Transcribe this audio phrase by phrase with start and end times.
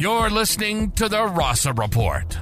[0.00, 2.32] You're listening to the Rossa Report,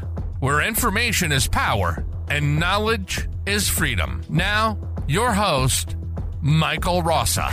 [0.40, 4.21] where information is power and knowledge is freedom.
[4.29, 4.77] Now,
[5.09, 5.96] your host,
[6.42, 7.48] Michael Rossa.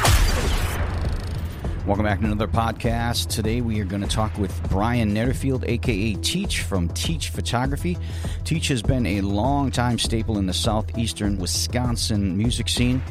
[1.88, 3.30] Welcome back to another podcast.
[3.30, 7.98] Today we are going to talk with Brian Netterfield, aka Teach from Teach Photography.
[8.44, 13.02] Teach has been a long time staple in the southeastern Wisconsin music scene,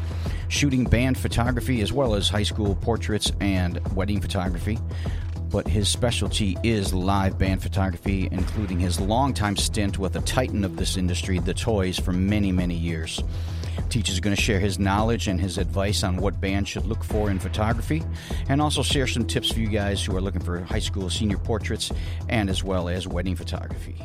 [0.48, 4.78] shooting band photography as well as high school portraits and wedding photography
[5.52, 10.76] but his specialty is live band photography, including his longtime stint with a titan of
[10.76, 13.22] this industry, The Toys, for many, many years.
[13.90, 17.04] Teach is going to share his knowledge and his advice on what bands should look
[17.04, 18.02] for in photography,
[18.48, 21.36] and also share some tips for you guys who are looking for high school senior
[21.36, 21.92] portraits
[22.30, 23.96] and as well as wedding photography.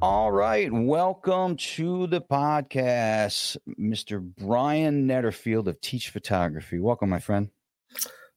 [0.00, 4.20] All right, welcome to the podcast, Mr.
[4.20, 6.78] Brian Netterfield of Teach Photography.
[6.78, 7.50] Welcome, my friend.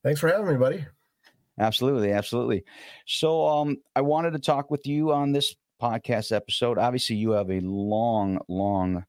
[0.03, 0.85] Thanks for having me, buddy.
[1.59, 2.63] Absolutely, absolutely.
[3.05, 6.77] So, um, I wanted to talk with you on this podcast episode.
[6.77, 9.05] Obviously, you have a long, long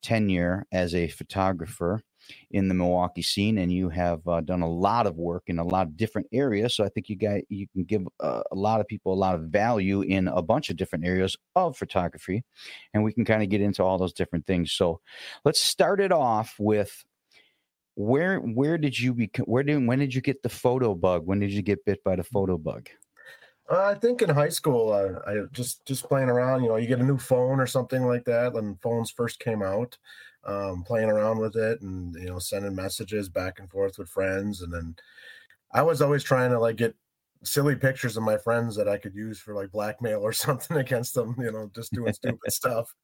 [0.00, 2.00] tenure as a photographer
[2.50, 5.64] in the Milwaukee scene, and you have uh, done a lot of work in a
[5.64, 6.76] lot of different areas.
[6.76, 9.34] So, I think you got you can give uh, a lot of people a lot
[9.34, 12.44] of value in a bunch of different areas of photography,
[12.94, 14.70] and we can kind of get into all those different things.
[14.72, 15.00] So,
[15.44, 17.04] let's start it off with
[17.98, 21.26] where where did you become where did when did you get the photo bug?
[21.26, 22.88] When did you get bit by the photo bug?
[23.68, 26.86] Uh, i think in high school uh, i just just playing around you know you
[26.86, 29.98] get a new phone or something like that when phones first came out
[30.44, 34.62] um, playing around with it and you know sending messages back and forth with friends.
[34.62, 34.94] And then
[35.74, 36.94] i was always trying to like get
[37.42, 41.14] silly pictures of my friends that i could use for like blackmail or something against
[41.14, 42.94] them you know just doing stupid stuff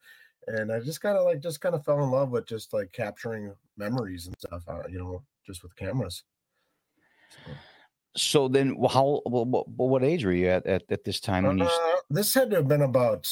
[0.47, 2.92] and I just kind of like just kind of fell in love with just like
[2.92, 6.23] capturing memories and stuff, uh, you know, just with cameras.
[7.31, 7.51] So,
[8.17, 11.64] so then, how what, what, age were you at at, at this time when you?
[11.64, 13.28] Uh, this had to have been about,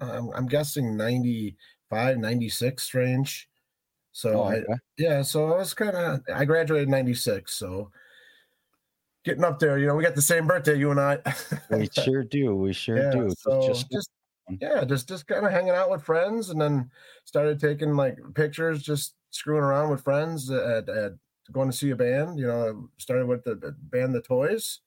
[0.00, 3.48] I'm, I'm guessing 95, 96 range.
[4.12, 4.62] So oh, okay.
[4.72, 7.90] I, yeah, so I was kind of I graduated '96, so
[9.24, 9.76] getting up there.
[9.76, 11.18] You know, we got the same birthday, you and I.
[11.70, 12.54] we sure do.
[12.54, 13.34] We sure yeah, do.
[13.36, 14.10] So just, just
[14.60, 16.90] yeah just just kind of hanging out with friends and then
[17.24, 21.12] started taking like pictures just screwing around with friends at, at
[21.52, 24.80] going to see a band you know started with the, the band the toys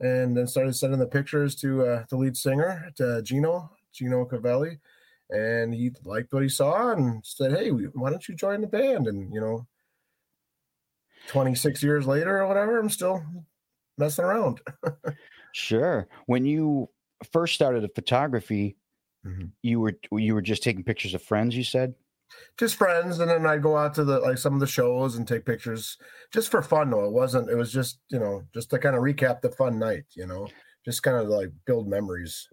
[0.00, 4.78] and then started sending the pictures to uh, the lead singer to gino gino cavelli
[5.30, 9.06] and he liked what he saw and said hey why don't you join the band?
[9.06, 9.66] And you know
[11.28, 13.24] 26 years later or whatever i'm still
[13.96, 14.60] messing around.
[15.54, 16.08] Sure.
[16.26, 16.90] When you
[17.32, 18.76] first started photography
[19.26, 19.46] Mm-hmm.
[19.62, 21.56] You were you were just taking pictures of friends.
[21.56, 21.94] You said
[22.58, 25.26] just friends, and then I'd go out to the like some of the shows and
[25.26, 25.98] take pictures
[26.32, 26.90] just for fun.
[26.90, 27.50] Though it wasn't.
[27.50, 30.04] It was just you know just to kind of recap the fun night.
[30.14, 30.48] You know,
[30.84, 32.48] just kind of like build memories.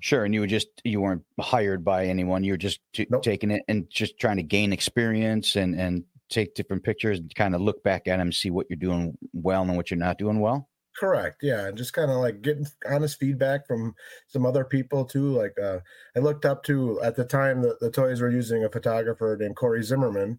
[0.00, 2.44] Sure, and you were just you weren't hired by anyone.
[2.44, 3.22] You were just t- nope.
[3.22, 7.54] taking it and just trying to gain experience and and take different pictures and kind
[7.54, 10.40] of look back at them, see what you're doing well and what you're not doing
[10.40, 10.68] well.
[10.98, 11.38] Correct.
[11.42, 13.94] Yeah, and just kind of like getting honest feedback from
[14.28, 15.30] some other people too.
[15.32, 15.78] Like uh,
[16.14, 19.56] I looked up to at the time the, the toys were using a photographer named
[19.56, 20.38] Corey Zimmerman,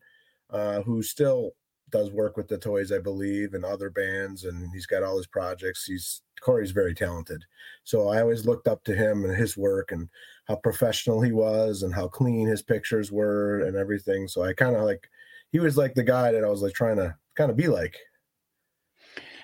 [0.51, 1.51] uh, who still
[1.89, 5.27] does work with the toys, I believe, and other bands, and he's got all his
[5.27, 5.85] projects.
[5.85, 7.43] He's Corey's very talented,
[7.83, 10.07] so I always looked up to him and his work and
[10.45, 14.27] how professional he was and how clean his pictures were and everything.
[14.27, 15.07] So I kind of like
[15.51, 17.97] he was like the guy that I was like trying to kind of be like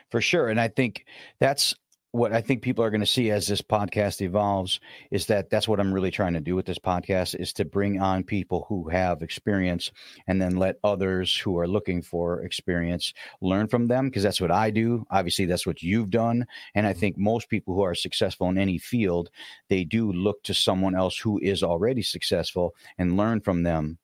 [0.09, 0.50] for sure.
[0.50, 1.06] And I think
[1.40, 1.75] that's
[2.12, 4.80] what I think people are going to see as this podcast evolves
[5.12, 8.02] is that that's what I'm really trying to do with this podcast is to bring
[8.02, 9.92] on people who have experience
[10.28, 14.52] and then let others who are looking for experience learn from them because that's what
[14.52, 15.06] I do.
[15.12, 16.48] Obviously, that's what you've done.
[16.74, 19.30] And I think most people who are successful in any field,
[19.69, 24.00] they do look to someone else who is already successful and learn from them.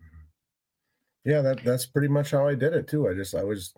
[0.00, 1.30] Mm-hmm.
[1.30, 3.08] Yeah, that that's pretty much how I did it too.
[3.08, 3.74] I just I was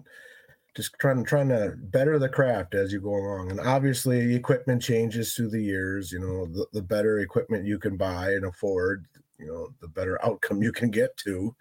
[0.75, 3.51] just trying trying to better the craft as you go along.
[3.51, 7.97] And obviously equipment changes through the years you know the, the better equipment you can
[7.97, 9.06] buy and afford
[9.38, 11.55] you know the better outcome you can get to.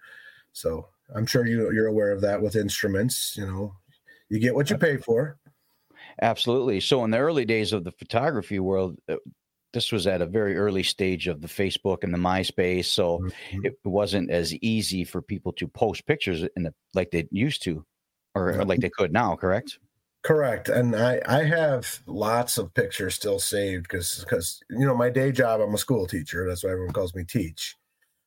[0.52, 3.74] So i'm sure you you're aware of that with instruments you know.
[4.30, 5.38] You get what you pay for.
[6.20, 6.80] Absolutely.
[6.80, 9.16] So in the early days of the photography world uh,
[9.72, 13.66] this was at a very early stage of the Facebook and the MySpace, so mm-hmm.
[13.66, 17.84] it wasn't as easy for people to post pictures in the, like they used to
[18.38, 19.78] or, like they could now, correct?
[20.22, 20.68] Correct.
[20.68, 25.32] And I, I have lots of pictures still saved because, because, you know, my day
[25.32, 26.46] job, I'm a school teacher.
[26.46, 27.76] That's why everyone calls me teach.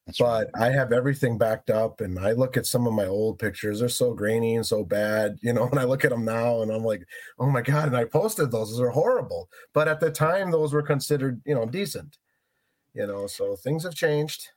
[0.08, 0.70] That's but right.
[0.70, 3.90] I have everything backed up, and I look at some of my old pictures; they're
[3.90, 5.68] so grainy and so bad, you know.
[5.72, 7.04] And I look at them now, and I'm like,
[7.40, 9.50] "Oh my god!" And I posted those; those are horrible.
[9.74, 12.18] But at the time, those were considered, you know, decent.
[12.94, 14.50] You know, so things have changed.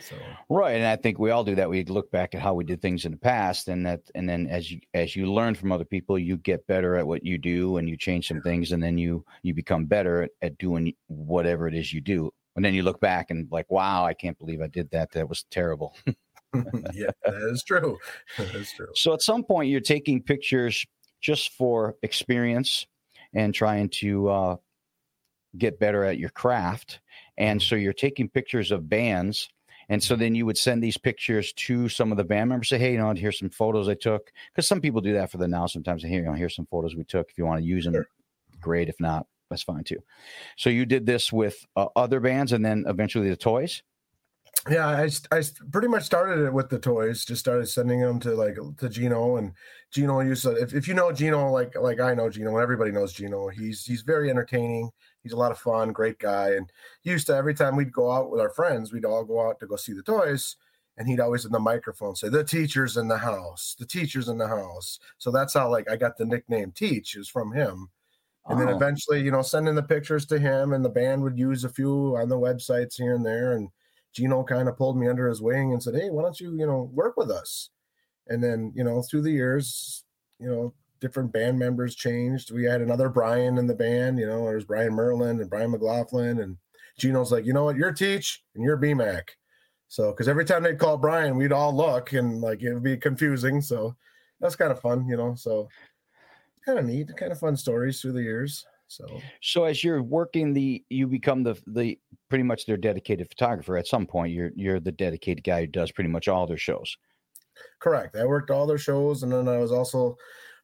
[0.00, 0.16] So.
[0.48, 1.68] Right, and I think we all do that.
[1.68, 4.46] We look back at how we did things in the past, and that, and then
[4.46, 7.76] as you as you learn from other people, you get better at what you do,
[7.76, 11.68] and you change some things, and then you you become better at, at doing whatever
[11.68, 14.60] it is you do and then you look back and like, wow, I can't believe
[14.60, 15.12] I did that.
[15.12, 15.96] That was terrible.
[16.92, 17.96] yeah, that is true.
[18.36, 18.88] That is true.
[18.94, 20.84] So at some point, you're taking pictures
[21.20, 22.86] just for experience
[23.34, 24.56] and trying to uh,
[25.58, 27.00] get better at your craft.
[27.38, 29.48] And so you're taking pictures of bands.
[29.90, 32.68] And so then you would send these pictures to some of the band members.
[32.68, 34.30] Say, hey, you know, here's some photos I took.
[34.54, 35.66] Because some people do that for the now.
[35.66, 37.28] Sometimes, hey, you know, here's some photos we took.
[37.28, 38.08] If you want to use them, sure.
[38.60, 38.88] great.
[38.88, 39.98] If not, that's fine too.
[40.56, 43.82] So you did this with uh, other bands and then eventually the toys?
[44.68, 45.42] Yeah, I, I
[45.72, 47.24] pretty much started it with the toys.
[47.24, 49.52] Just started sending them to like to Gino and
[49.90, 50.52] Gino used to.
[50.52, 53.48] If, if you know Gino, like like I know Gino, and everybody knows Gino.
[53.48, 54.90] He's he's very entertaining.
[55.22, 56.50] He's a lot of fun, great guy.
[56.50, 56.70] And
[57.02, 59.60] he used to every time we'd go out with our friends, we'd all go out
[59.60, 60.56] to go see the toys,
[60.98, 63.76] and he'd always in the microphone say, "The teacher's in the house.
[63.78, 67.28] The teacher's in the house." So that's how like I got the nickname Teach is
[67.28, 67.88] from him
[68.48, 68.76] and then oh.
[68.76, 72.16] eventually, you know, sending the pictures to him, and the band would use a few
[72.16, 73.52] on the websites here and there.
[73.52, 73.68] And
[74.14, 76.66] Gino kind of pulled me under his wing and said, "Hey, why don't you, you
[76.66, 77.70] know, work with us?"
[78.28, 80.04] And then, you know, through the years,
[80.38, 82.52] you know, different band members changed.
[82.52, 86.40] We had another Brian in the band, you know, there's Brian Merlin and Brian McLaughlin,
[86.40, 86.56] and
[86.98, 89.22] Gino's like, you know what, you're Teach and you're BMAC.
[89.88, 92.96] So, because every time they'd call Brian, we'd all look and like it would be
[92.96, 93.60] confusing.
[93.60, 93.96] So
[94.40, 95.34] that's kind of fun, you know.
[95.34, 95.68] So
[96.64, 98.64] kind of neat, kind of fun stories through the years.
[98.90, 101.98] So, so as you're working the, you become the the
[102.28, 103.76] pretty much their dedicated photographer.
[103.76, 106.96] At some point, you're you're the dedicated guy who does pretty much all their shows.
[107.78, 108.16] Correct.
[108.16, 110.16] I worked all their shows, and then I was also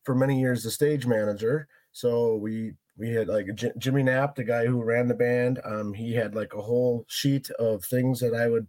[0.02, 1.68] for many years the stage manager.
[1.92, 5.60] So we we had like J- Jimmy Knapp, the guy who ran the band.
[5.64, 8.66] Um, he had like a whole sheet of things that I would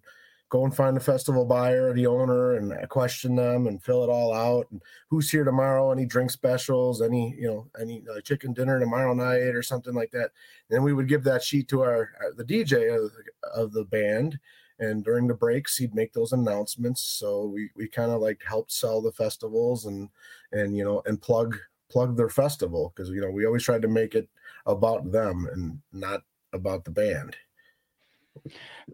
[0.49, 4.33] go and find the festival buyer, the owner, and question them and fill it all
[4.33, 4.67] out.
[4.71, 5.91] And who's here tomorrow?
[5.91, 7.01] Any drink specials?
[7.01, 10.31] Any you know any uh, chicken dinner tomorrow night or something like that?
[10.69, 13.11] And then we would give that sheet to our, our the DJ of,
[13.53, 14.39] of the band.
[14.79, 17.01] And during the breaks, he'd make those announcements.
[17.01, 20.09] So we, we kind of like helped sell the festivals and
[20.51, 21.57] and you know and plug
[21.89, 24.29] plug their festival because you know we always tried to make it
[24.65, 26.21] about them and not
[26.53, 27.35] about the band.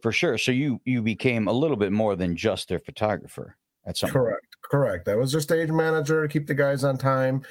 [0.02, 0.38] For sure.
[0.38, 4.42] So you you became a little bit more than just their photographer at some correct
[4.42, 4.72] point.
[4.72, 5.08] correct.
[5.08, 7.44] I was their stage manager to keep the guys on time,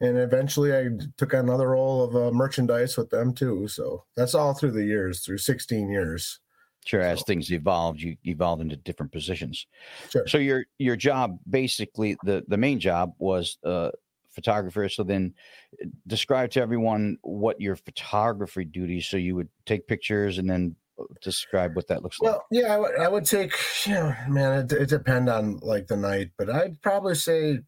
[0.00, 3.68] and eventually I took another role of uh, merchandise with them too.
[3.68, 6.40] So that's all through the years, through 16 years.
[6.84, 9.66] Sure, as things evolved, you evolved into different positions.
[10.10, 10.26] Sure.
[10.26, 13.90] So your your job, basically, the the main job was uh,
[14.30, 14.88] photographer.
[14.88, 15.34] So then,
[15.82, 19.06] uh, describe to everyone what your photography duties.
[19.06, 20.76] So you would take pictures and then
[21.22, 22.32] describe what that looks like?
[22.32, 23.52] Well, yeah, I would, take,
[23.86, 27.60] you know, man, it, it depend on like the night, but I'd probably say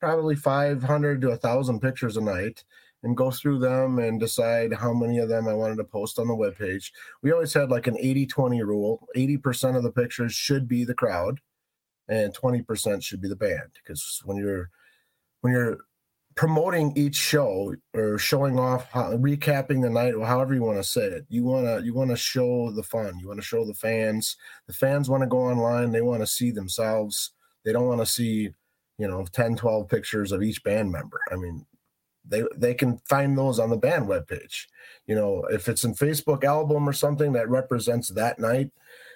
[0.00, 2.64] probably 500 to a thousand pictures a night
[3.02, 6.28] and go through them and decide how many of them I wanted to post on
[6.28, 6.92] the web page.
[7.22, 10.94] We always had like an 80 20 rule 80% of the pictures should be the
[10.94, 11.40] crowd
[12.08, 14.70] and 20% should be the band because when you're
[15.40, 15.78] when you're
[16.42, 20.82] promoting each show or showing off how, recapping the night or however you want to
[20.82, 21.24] say it.
[21.28, 23.16] You want to you want to show the fun.
[23.20, 24.36] You want to show the fans.
[24.66, 25.92] The fans want to go online.
[25.92, 27.30] They want to see themselves.
[27.64, 28.50] They don't want to see
[28.98, 31.20] you know 10 12 pictures of each band member.
[31.30, 31.64] I mean
[32.26, 34.66] they they can find those on the band webpage.
[35.06, 38.72] You know if it's in facebook album or something that represents that night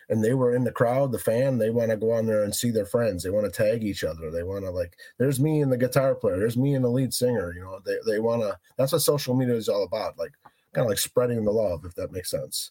[0.08, 2.54] and they were in the crowd, the fan, they want to go on there and
[2.54, 3.22] see their friends.
[3.22, 4.30] They want to tag each other.
[4.30, 7.12] They want to like, there's me and the guitar player, there's me and the lead
[7.12, 7.52] singer.
[7.54, 8.56] You know, they they want to.
[8.76, 10.32] That's what social media is all about, like
[10.72, 12.70] kind of like spreading the love, if that makes sense.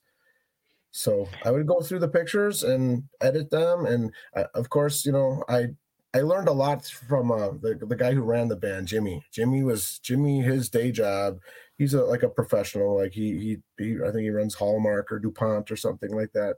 [0.92, 5.06] So I would go through the pictures and edit them, and I, uh, of course,
[5.06, 5.68] you know, I
[6.14, 9.26] I learned a lot from uh, the the guy who ran the band, Jimmy.
[9.34, 10.42] Jimmy was Jimmy.
[10.42, 11.40] His day job,
[11.78, 12.96] he's a, like a professional.
[12.98, 16.56] Like he, he he I think he runs Hallmark or Dupont or something like that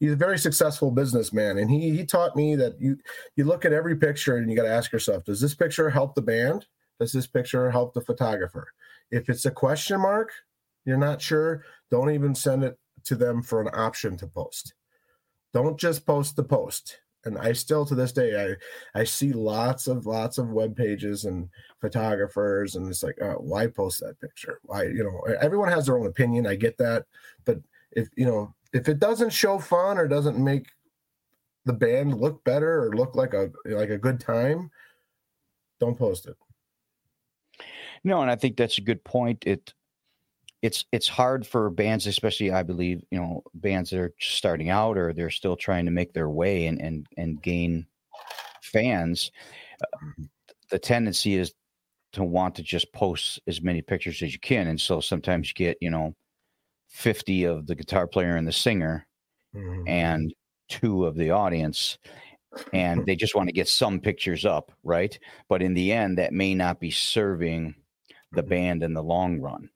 [0.00, 2.96] he's a very successful businessman and he he taught me that you
[3.36, 6.14] you look at every picture and you got to ask yourself does this picture help
[6.14, 6.66] the band?
[6.98, 8.72] Does this picture help the photographer?
[9.10, 10.32] If it's a question mark
[10.84, 14.74] you're not sure don't even send it to them for an option to post.
[15.52, 17.00] Don't just post the post.
[17.24, 18.56] And i still to this day
[18.94, 23.36] i i see lots of lots of web pages and photographers and it's like oh,
[23.40, 24.58] why post that picture?
[24.62, 27.04] Why you know everyone has their own opinion i get that
[27.44, 27.58] but
[27.92, 30.68] if you know if it doesn't show fun or doesn't make
[31.64, 34.70] the band look better or look like a like a good time,
[35.78, 36.36] don't post it.
[38.04, 39.44] No, and I think that's a good point.
[39.46, 39.74] It
[40.62, 44.96] it's it's hard for bands, especially I believe, you know, bands that are starting out
[44.96, 47.86] or they're still trying to make their way and and and gain
[48.62, 49.30] fans.
[49.82, 50.24] Uh,
[50.70, 51.52] the tendency is
[52.12, 55.54] to want to just post as many pictures as you can, and so sometimes you
[55.54, 56.14] get you know
[56.90, 59.06] fifty of the guitar player and the singer,
[59.54, 59.88] mm-hmm.
[59.88, 60.34] and
[60.68, 61.98] two of the audience,
[62.72, 65.18] and they just want to get some pictures up, right?
[65.48, 67.74] But in the end, that may not be serving
[68.32, 68.50] the mm-hmm.
[68.50, 69.70] band in the long run.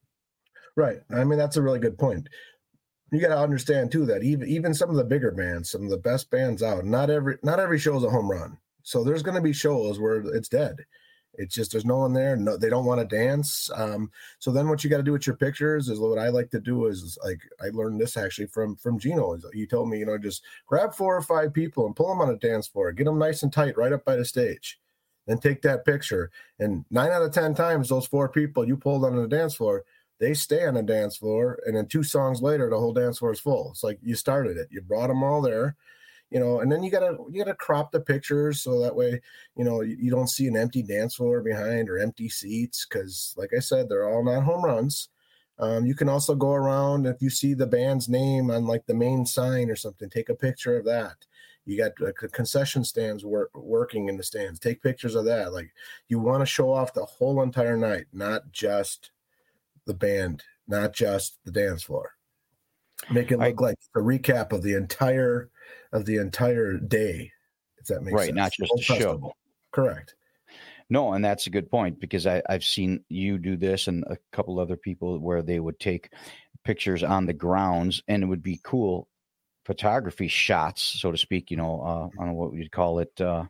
[0.76, 0.99] Right.
[1.11, 2.28] I mean, that's a really good point.
[3.12, 5.90] You got to understand too that even even some of the bigger bands, some of
[5.90, 8.59] the best bands out, not every not every show is a home run.
[8.83, 10.76] So there's going to be shows where it's dead.
[11.38, 12.37] It's just there's no one there.
[12.37, 13.71] No, they don't want to dance.
[13.75, 16.50] Um, so then what you got to do with your pictures is what I like
[16.50, 19.38] to do is like I learned this actually from from Gino.
[19.53, 22.31] He told me, you know, just grab four or five people and pull them on
[22.31, 24.79] a dance floor, get them nice and tight right up by the stage,
[25.26, 26.31] then take that picture.
[26.59, 29.85] And nine out of ten times, those four people you pulled on the dance floor,
[30.21, 33.33] they stay on the dance floor, and then two songs later, the whole dance floor
[33.33, 33.71] is full.
[33.71, 35.76] It's like you started it, you brought them all there,
[36.31, 39.21] you know, and then you gotta you gotta crop the pictures so that way,
[39.57, 43.35] you know, you, you don't see an empty dance floor behind or empty seats because,
[43.37, 45.09] like I said, they're all not home runs.
[45.59, 48.95] Um, you can also go around if you see the band's name on like the
[48.95, 51.14] main sign or something, take a picture of that.
[51.64, 54.59] You got uh, concession stands work, working in the stands.
[54.59, 55.52] Take pictures of that.
[55.52, 55.73] Like
[56.09, 59.12] you want to show off the whole entire night, not just
[59.87, 62.12] the band, not just the dance floor.
[63.11, 65.50] Make it look I, like a recap of the entire
[65.95, 67.31] of the entire day,
[67.79, 68.37] if that makes right, sense.
[68.37, 69.33] Right, not just a show.
[69.73, 70.15] Correct.
[70.91, 74.19] No, and that's a good point because I, I've seen you do this and a
[74.33, 76.11] couple other people where they would take
[76.65, 79.09] pictures on the grounds and it would be cool
[79.65, 81.51] photography shots, so to speak.
[81.51, 83.19] You know, uh, I don't know what you'd call it.
[83.21, 83.45] Uh,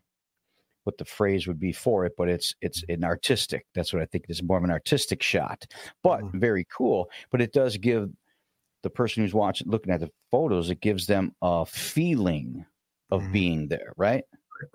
[0.85, 3.67] what the phrase would be for it, but it's it's an artistic.
[3.75, 4.27] That's what I think.
[4.29, 5.67] It's more of an artistic shot,
[6.03, 6.39] but mm-hmm.
[6.39, 7.11] very cool.
[7.31, 8.11] But it does give
[8.85, 12.65] the person who's watching, looking at the photos, it gives them a feeling
[13.11, 13.33] of mm-hmm.
[13.33, 14.23] being there, right?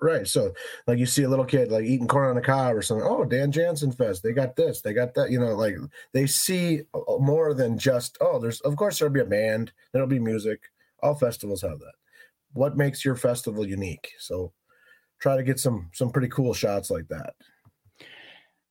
[0.02, 0.28] Right.
[0.28, 0.54] So,
[0.88, 3.08] like you see a little kid like eating corn on the cob or something.
[3.08, 4.22] Oh, Dan Jansen Fest.
[4.22, 4.82] They got this.
[4.82, 5.32] They got that.
[5.32, 5.76] You know, like
[6.14, 6.82] they see
[7.20, 9.72] more than just oh, there's of course there'll be a band.
[9.94, 10.60] There'll be music.
[11.02, 11.94] All festivals have that.
[12.54, 14.12] What makes your festival unique?
[14.20, 14.52] So
[15.20, 17.34] try to get some some pretty cool shots like that.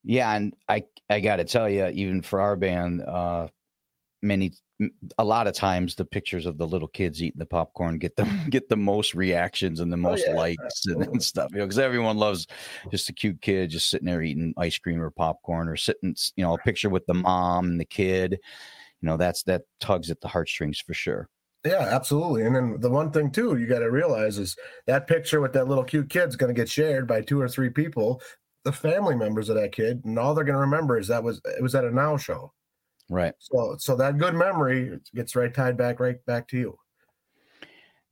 [0.04, 3.48] Yeah, and I I got to tell you, even for our band, uh,
[4.22, 4.52] many
[5.18, 8.28] a lot of times the pictures of the little kids eating the popcorn get them
[8.50, 11.58] get the most reactions and the oh, most oh, yeah, likes and, and, stuff you
[11.58, 12.46] know because everyone loves
[12.90, 16.44] just a cute kid just sitting there eating ice cream or popcorn or sitting you
[16.44, 18.38] know a picture with the mom and the kid
[19.00, 21.28] you know that's that tugs at the heartstrings for sure
[21.64, 22.44] yeah, absolutely.
[22.44, 24.56] And then the one thing too you got to realize is
[24.86, 27.68] that picture with that little cute kid's going to get shared by two or three
[27.68, 28.22] people,
[28.64, 31.40] the family members of that kid, and all they're going to remember is that was
[31.44, 32.52] it was at a now show.
[33.08, 33.34] Right.
[33.38, 36.78] So so that good memory gets right tied back right back to you.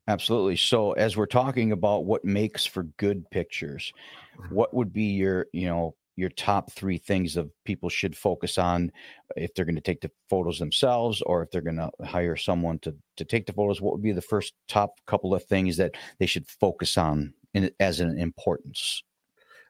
[0.09, 0.57] Absolutely.
[0.57, 3.93] So as we're talking about what makes for good pictures,
[4.39, 4.55] mm-hmm.
[4.55, 8.91] what would be your, you know, your top three things of people should focus on
[9.37, 12.79] if they're going to take the photos themselves or if they're going to hire someone
[12.79, 15.95] to to take the photos what would be the first top couple of things that
[16.19, 19.03] they should focus on in, as an importance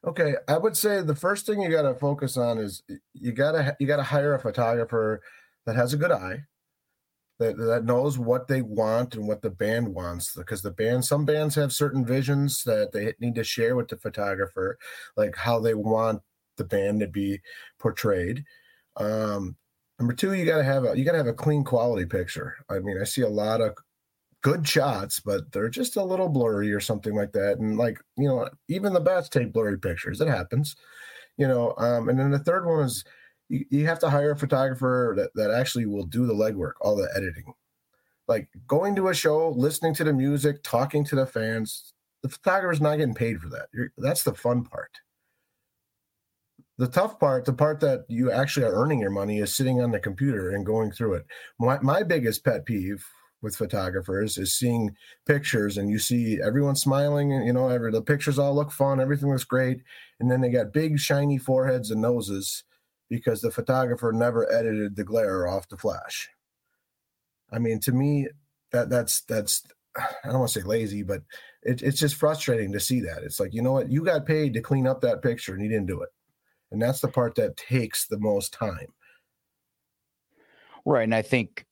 [0.07, 2.83] okay i would say the first thing you got to focus on is
[3.15, 5.21] you got to you got to hire a photographer
[5.67, 6.39] that has a good eye
[7.39, 11.25] that, that knows what they want and what the band wants because the band some
[11.25, 14.79] bands have certain visions that they need to share with the photographer
[15.17, 16.23] like how they want
[16.57, 17.41] the band to be
[17.79, 18.45] portrayed.
[18.97, 19.57] Um,
[19.99, 22.57] number two, you gotta have a you gotta have a clean quality picture.
[22.69, 23.77] I mean, I see a lot of
[24.47, 27.59] good shots, but they're just a little blurry or something like that.
[27.59, 30.21] And like, you know, even the bats take blurry pictures.
[30.21, 30.77] It happens.
[31.37, 33.05] You know, um, and then the third one is
[33.49, 36.95] you, you have to hire a photographer that, that actually will do the legwork, all
[36.95, 37.55] the editing.
[38.29, 42.81] Like going to a show, listening to the music, talking to the fans, the photographer's
[42.81, 43.67] not getting paid for that.
[43.75, 44.93] You're, that's the fun part
[46.79, 49.93] the tough part, the part that you actually are earning your money, is sitting on
[49.93, 51.27] the computer and going through it.
[51.59, 53.03] My my biggest pet peeve
[53.43, 58.03] with photographers is seeing pictures and you see everyone smiling and you know every the
[58.03, 59.83] pictures all look fun, everything looks great,
[60.21, 62.65] and then they got big shiny foreheads and noses
[63.09, 66.29] because the photographer never edited the glare off the flash.
[67.53, 68.29] I mean, to me,
[68.73, 69.63] that that's that's
[69.97, 71.23] I don't want to say lazy, but
[71.63, 73.23] it, it's just frustrating to see that.
[73.23, 75.69] It's like you know what, you got paid to clean up that picture and you
[75.69, 76.09] didn't do it
[76.71, 78.93] and that's the part that takes the most time
[80.85, 81.65] right and i think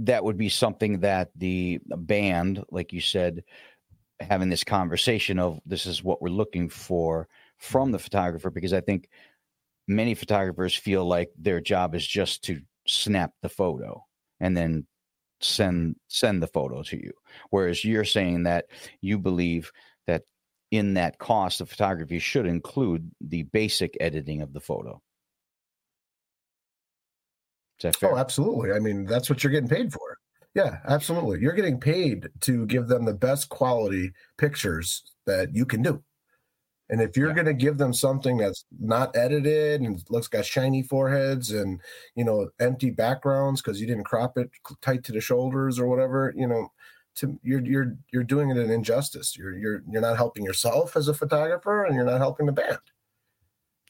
[0.00, 3.44] that would be something that the band like you said
[4.20, 7.28] having this conversation of this is what we're looking for
[7.58, 9.08] from the photographer because I think
[9.88, 14.04] many photographers feel like their job is just to snap the photo
[14.40, 14.86] and then
[15.40, 17.12] send send the photo to you.
[17.50, 18.66] Whereas you're saying that
[19.00, 19.70] you believe
[20.06, 20.22] that
[20.70, 25.00] in that cost of photography should include the basic editing of the photo
[27.84, 30.18] is oh absolutely i mean that's what you're getting paid for
[30.54, 35.82] yeah absolutely you're getting paid to give them the best quality pictures that you can
[35.82, 36.02] do
[36.90, 37.34] and if you're yeah.
[37.34, 41.80] going to give them something that's not edited and looks got shiny foreheads and
[42.16, 44.50] you know empty backgrounds because you didn't crop it
[44.82, 46.68] tight to the shoulders or whatever, you know,
[47.14, 49.36] to you're you're you're doing it an injustice.
[49.36, 52.78] You're you're you're not helping yourself as a photographer, and you're not helping the band.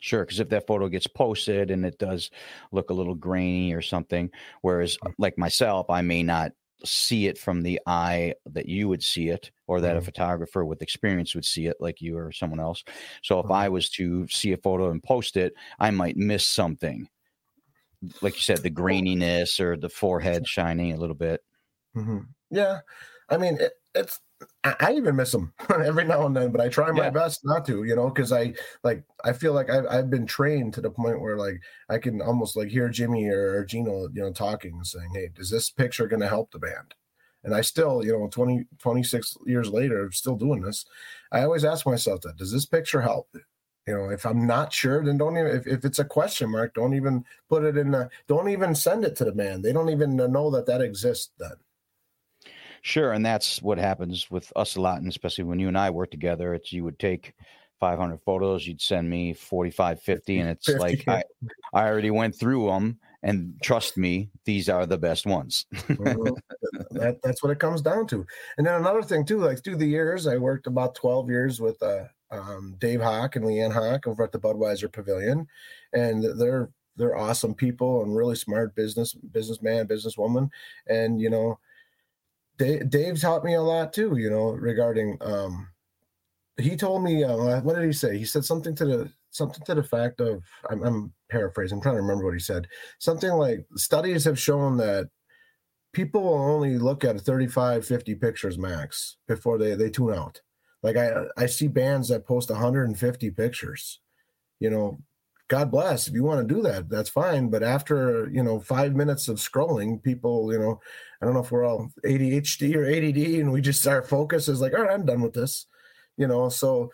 [0.01, 2.31] Sure, because if that photo gets posted and it does
[2.73, 4.31] look a little grainy or something,
[4.63, 5.13] whereas mm.
[5.19, 6.53] like myself, I may not
[6.85, 9.99] see it from the eye that you would see it or that mm-hmm.
[9.99, 12.83] a photographer with experience would see it like you or someone else
[13.23, 13.53] so if mm-hmm.
[13.53, 17.07] i was to see a photo and post it i might miss something
[18.23, 21.43] like you said the graininess or the forehead shining a little bit
[21.95, 22.21] mm-hmm.
[22.51, 22.79] yeah
[23.29, 24.21] i mean it, it's
[24.65, 27.11] I, even miss them every now and then, but I try my yeah.
[27.11, 30.75] best not to, you know, because I like I feel like I've I've been trained
[30.75, 34.23] to the point where like I can almost like hear Jimmy or, or Gino, you
[34.23, 36.95] know, talking and saying, "Hey, is this picture going to help the band?"
[37.43, 40.85] And I still, you know, 20, 26 years later, still doing this.
[41.33, 43.29] I always ask myself that: Does this picture help?
[43.87, 45.57] You know, if I'm not sure, then don't even.
[45.57, 47.93] If, if it's a question mark, don't even put it in.
[47.93, 49.65] The, don't even send it to the band.
[49.65, 51.57] They don't even know that that exists then.
[52.83, 55.91] Sure, and that's what happens with us a lot, and especially when you and I
[55.91, 56.55] work together.
[56.55, 57.35] It's you would take
[57.81, 60.81] 500 photos, you'd send me 45, 50, and it's 50.
[60.81, 61.23] like I,
[61.73, 65.67] I already went through them, and trust me, these are the best ones.
[65.73, 66.35] Mm-hmm.
[66.99, 68.27] that, that's what it comes down to.
[68.59, 71.83] And then another thing too, like through the years, I worked about 12 years with
[71.83, 75.47] uh, um, Dave Hawk and Leanne Hawk over at the Budweiser Pavilion,
[75.93, 80.51] and they're they're awesome people and really smart business businessman, businesswoman,
[80.87, 81.59] and you know
[82.61, 85.67] Dave, Dave taught me a lot too, you know, regarding um
[86.59, 88.19] he told me uh, what did he say?
[88.19, 91.95] He said something to the something to the fact of I'm, I'm paraphrasing, I'm trying
[91.95, 92.69] to remember what he said.
[92.99, 95.09] Something like studies have shown that
[95.95, 100.43] people will only look at 35 50 pictures max before they they tune out.
[100.83, 104.01] Like I I see bands that post 150 pictures.
[104.59, 105.01] You know,
[105.51, 106.07] God bless.
[106.07, 107.51] If you want to do that, that's fine.
[107.51, 110.81] But after, you know, five minutes of scrolling, people, you know,
[111.21, 114.61] I don't know if we're all ADHD or ADD and we just our focus is
[114.61, 115.67] like, all right, I'm done with this.
[116.17, 116.93] You know, so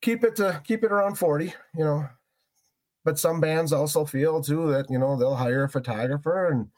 [0.00, 2.08] keep it to keep it around 40, you know.
[3.04, 6.68] But some bands also feel too that, you know, they'll hire a photographer and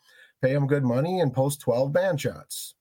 [0.40, 2.74] pay them good money and post 12 band shots.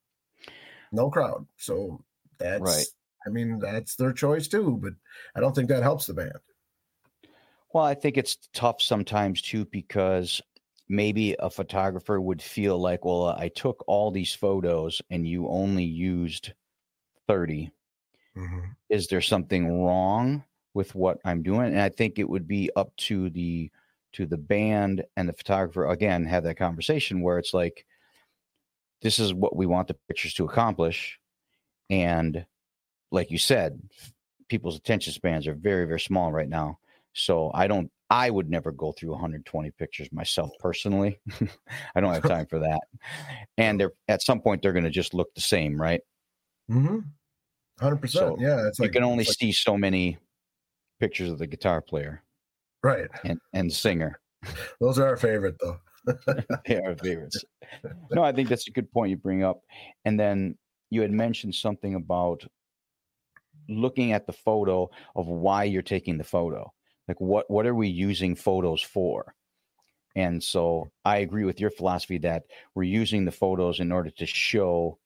[0.92, 1.46] No crowd.
[1.58, 2.02] So
[2.38, 2.86] that's right.
[3.26, 4.94] I mean, that's their choice too, but
[5.36, 6.38] I don't think that helps the band.
[7.78, 10.42] Well, I think it's tough sometimes too because
[10.88, 15.84] maybe a photographer would feel like, well, I took all these photos and you only
[15.84, 16.54] used
[17.28, 17.70] 30.
[18.36, 18.58] Mm-hmm.
[18.90, 20.42] Is there something wrong
[20.74, 21.68] with what I'm doing?
[21.68, 23.70] And I think it would be up to the
[24.14, 27.86] to the band and the photographer again have that conversation where it's like
[29.02, 31.20] this is what we want the pictures to accomplish
[31.90, 32.44] and
[33.12, 33.80] like you said
[34.48, 36.78] people's attention spans are very very small right now
[37.18, 41.20] so I don't I would never go through 120 pictures myself personally.
[41.94, 42.80] I don't have time for that.
[43.58, 46.00] And they're at some point they're going to just look the same, right?
[46.70, 47.00] Mm-hmm.
[47.80, 48.40] Hundred so percent.
[48.40, 50.18] Yeah, it's you like, can only see so many
[51.00, 52.22] pictures of the guitar player,
[52.82, 53.08] right?
[53.24, 54.18] And and singer.
[54.80, 55.78] Those are our favorite, though.
[56.66, 57.44] they are favorites.
[58.10, 59.60] No, I think that's a good point you bring up.
[60.04, 60.56] And then
[60.90, 62.44] you had mentioned something about
[63.68, 66.72] looking at the photo of why you're taking the photo
[67.08, 69.34] like what what are we using photos for?
[70.14, 72.44] And so i agree with your philosophy that
[72.74, 74.98] we're using the photos in order to show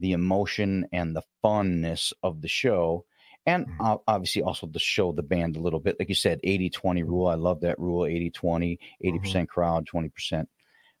[0.00, 3.04] the emotion and the funness of the show
[3.46, 3.96] and mm-hmm.
[4.08, 5.96] obviously also to show the band a little bit.
[5.98, 9.44] Like you said 80 20 rule i love that rule 80 20 80% mm hmm
[9.44, 10.46] crowd 20%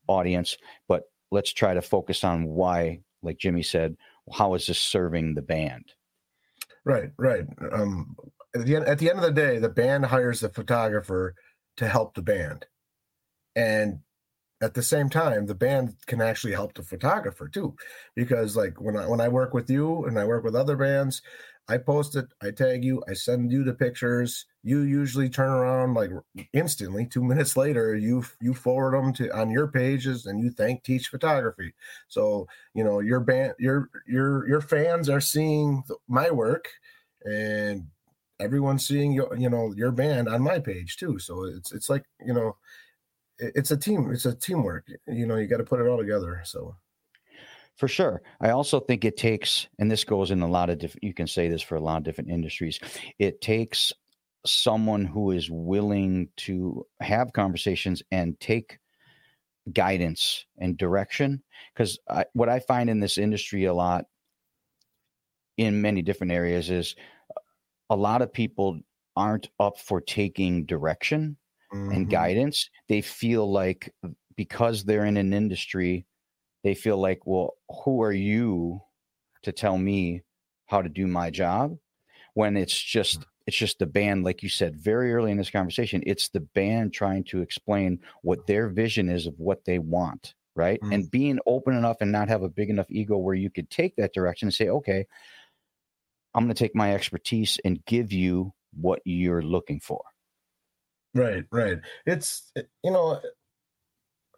[0.08, 0.56] audience.
[0.86, 3.96] But let's try to focus on why like jimmy said
[4.32, 5.92] how is this serving the band?
[6.84, 7.44] Right right.
[7.72, 8.16] Um
[8.54, 11.34] at the end at the end of the day, the band hires a photographer
[11.76, 12.66] to help the band.
[13.54, 14.00] And
[14.60, 17.74] at the same time the band can actually help the photographer too
[18.14, 21.20] because like when i when i work with you and i work with other bands
[21.68, 25.94] i post it i tag you i send you the pictures you usually turn around
[25.94, 26.10] like
[26.54, 30.82] instantly two minutes later you you forward them to on your pages and you thank
[30.82, 31.74] teach photography
[32.08, 36.68] so you know your band your your your fans are seeing my work
[37.24, 37.86] and
[38.40, 42.04] everyone's seeing your you know your band on my page too so it's it's like
[42.24, 42.56] you know
[43.38, 46.40] it's a team it's a teamwork you know you got to put it all together
[46.44, 46.74] so.
[47.76, 48.22] For sure.
[48.40, 51.26] I also think it takes and this goes in a lot of different you can
[51.26, 52.80] say this for a lot of different industries
[53.18, 53.92] it takes
[54.46, 58.78] someone who is willing to have conversations and take
[59.72, 61.42] guidance and direction
[61.74, 61.98] because
[62.32, 64.04] what i find in this industry a lot
[65.56, 66.94] in many different areas is
[67.90, 68.80] a lot of people
[69.16, 71.36] aren't up for taking direction
[71.72, 71.92] mm-hmm.
[71.92, 72.70] and guidance.
[72.88, 73.92] They feel like
[74.36, 76.06] because they're in an industry,
[76.62, 78.80] they feel like, well, who are you
[79.42, 80.22] to tell me
[80.66, 81.76] how to do my job?
[82.34, 86.02] When it's just it's just the band, like you said very early in this conversation,
[86.04, 90.80] it's the band trying to explain what their vision is of what they want, right?
[90.80, 90.92] Mm-hmm.
[90.92, 93.94] And being open enough and not have a big enough ego where you could take
[93.96, 95.06] that direction and say, okay,
[96.36, 100.02] I'm going to take my expertise and give you what you're looking for.
[101.14, 101.78] Right, right.
[102.04, 102.52] It's
[102.84, 103.20] you know,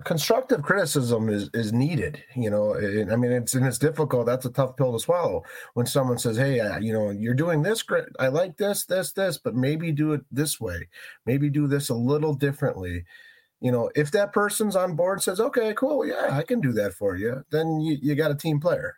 [0.05, 2.23] constructive criticism is is needed.
[2.37, 4.27] You know, I mean, it's and it's difficult.
[4.27, 5.43] That's a tough pill to swallow
[5.75, 8.05] when someone says, "Hey, you know, you're doing this great.
[8.21, 10.89] I like this, this, this, but maybe do it this way.
[11.27, 13.05] Maybe do this a little differently."
[13.61, 16.95] You know, if that person's on board says, "Okay, cool, yeah, I can do that
[16.95, 18.95] for you," then you you got a team player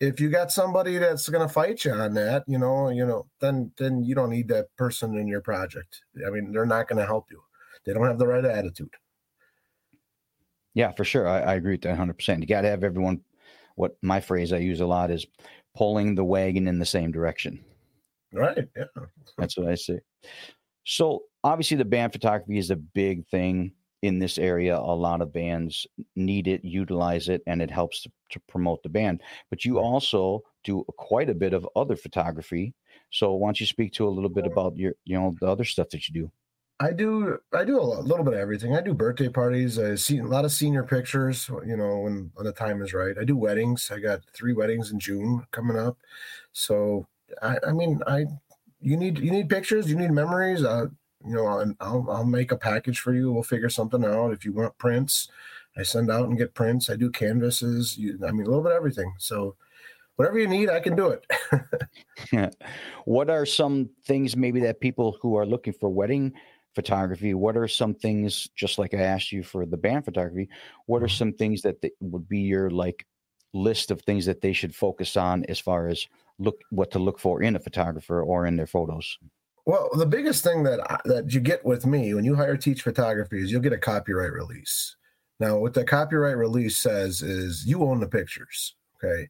[0.00, 3.26] if you got somebody that's going to fight you on that, you know, you know,
[3.40, 6.02] then then you don't need that person in your project.
[6.26, 7.42] I mean, they're not going to help you.
[7.84, 8.94] They don't have the right attitude.
[10.74, 11.26] Yeah, for sure.
[11.26, 12.14] I, I agree with that 100.
[12.14, 13.20] percent You got to have everyone.
[13.74, 15.26] What my phrase I use a lot is
[15.76, 17.64] pulling the wagon in the same direction.
[18.32, 18.68] Right.
[18.76, 18.84] Yeah.
[19.36, 20.00] That's what I say.
[20.84, 25.32] So obviously, the band photography is a big thing in this area a lot of
[25.32, 29.22] bands need it utilize it and it helps to, to, promote the band.
[29.50, 32.74] But you also do quite a bit of other photography.
[33.10, 35.64] So why don't you speak to a little bit about your you know the other
[35.64, 36.30] stuff that you do?
[36.80, 38.76] I do i do a little bit of everything.
[38.76, 42.46] I do birthday parties i see a lot of senior pictures you know when, when
[42.46, 43.16] the time is right.
[43.18, 43.90] I do weddings.
[43.92, 45.96] I got three weddings in june coming up.
[46.52, 47.06] So
[47.42, 48.26] i, I mean i
[48.80, 50.86] you need you need pictures you need memories uh,
[51.24, 53.32] you know, and I'll I'll make a package for you.
[53.32, 54.32] We'll figure something out.
[54.32, 55.28] If you want prints,
[55.76, 56.90] I send out and get prints.
[56.90, 57.96] I do canvases.
[57.96, 59.12] You, I mean, a little bit of everything.
[59.18, 59.56] So
[60.16, 61.26] whatever you need, I can do it.
[62.32, 62.50] yeah.
[63.04, 66.34] What are some things maybe that people who are looking for wedding
[66.74, 67.32] photography?
[67.32, 70.50] What are some things, just like I asked you for the band photography?
[70.86, 71.16] What are mm-hmm.
[71.16, 73.06] some things that they, would be your like
[73.54, 76.06] list of things that they should focus on as far as
[76.38, 79.18] look what to look for in a photographer or in their photos?
[79.68, 83.42] Well, the biggest thing that that you get with me when you hire Teach Photography
[83.42, 84.96] is you'll get a copyright release.
[85.40, 88.76] Now, what the copyright release says is you own the pictures.
[88.96, 89.28] Okay,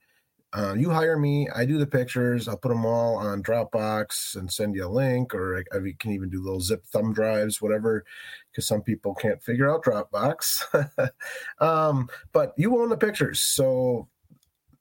[0.52, 4.48] uh, you hire me, I do the pictures, I'll put them all on Dropbox and
[4.48, 8.04] send you a link, or I, I can even do little zip thumb drives, whatever,
[8.52, 11.10] because some people can't figure out Dropbox.
[11.58, 14.06] um, but you own the pictures, so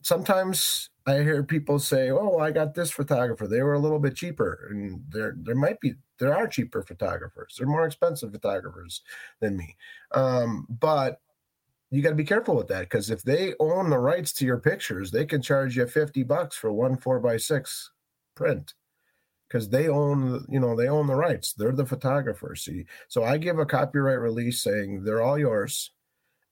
[0.04, 3.48] sometimes I hear people say, "Oh, I got this photographer.
[3.48, 7.56] They were a little bit cheaper." And there there might be there are cheaper photographers.
[7.58, 9.02] They're more expensive photographers
[9.40, 9.78] than me.
[10.12, 11.22] Um, but
[11.92, 14.60] you got to be careful with that because if they own the rights to your
[14.60, 17.92] pictures, they can charge you 50 bucks for one 4 by 6
[18.36, 18.74] print
[19.48, 23.38] because they own you know they own the rights they're the photographer see so i
[23.38, 25.92] give a copyright release saying they're all yours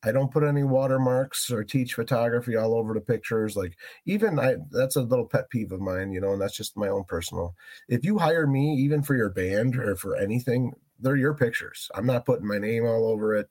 [0.06, 3.56] I don't put any watermarks or teach photography all over the pictures.
[3.56, 6.78] Like even I that's a little pet peeve of mine, you know, and that's just
[6.78, 7.56] my own personal.
[7.89, 11.89] If you hire me even for your band or for anything, they're your pictures.
[11.96, 13.50] I'm not putting my name all over it.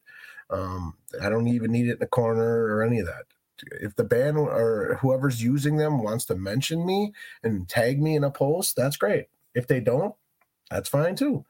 [0.49, 3.25] Um, I don't even need it in the corner or any of that.
[3.81, 7.13] If the band or whoever's using them wants to mention me
[7.43, 9.27] and tag me in a post, that's great.
[9.55, 10.15] If they don't,
[10.71, 11.45] that's fine too.